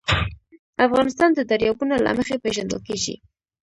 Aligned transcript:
افغانستان 0.87 1.29
د 1.35 1.39
دریابونه 1.49 1.95
له 2.05 2.11
مخې 2.17 2.41
پېژندل 2.43 2.79
کېږي. 2.87 3.15